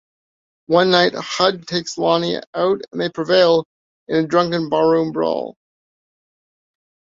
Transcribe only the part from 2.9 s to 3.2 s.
and they